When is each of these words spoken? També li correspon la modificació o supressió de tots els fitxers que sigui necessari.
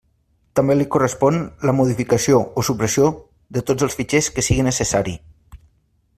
També 0.59 0.77
li 0.77 0.87
correspon 0.95 1.37
la 1.69 1.75
modificació 1.81 2.39
o 2.61 2.65
supressió 2.71 3.13
de 3.59 3.65
tots 3.69 3.89
els 3.89 3.99
fitxers 4.01 4.31
que 4.39 4.49
sigui 4.49 4.67
necessari. 4.71 5.17